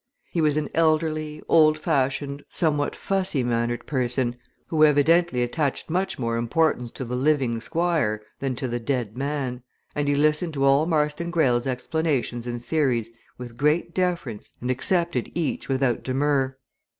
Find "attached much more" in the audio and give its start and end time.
5.43-6.37